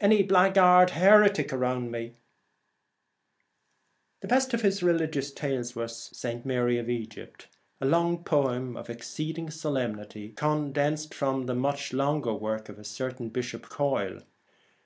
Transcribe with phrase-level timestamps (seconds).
[0.00, 2.14] Any blackguard heretic around me?'
[4.20, 6.44] The best known of his religious tales was St.
[6.44, 7.46] Mary of Egypt,
[7.80, 13.28] a long poem of exceeding solemnity, condensed from the much longer work of a certain
[13.28, 14.22] Bishop Coyle.